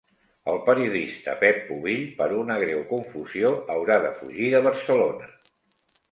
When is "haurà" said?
3.73-3.99